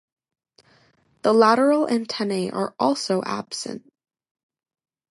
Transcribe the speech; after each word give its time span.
The 1.21 1.31
lateral 1.31 1.87
antennae 1.87 2.49
are 2.49 2.73
also 2.79 3.21
absent. 3.23 3.85